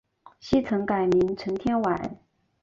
[0.39, 2.17] 昔曾改名陈天崴。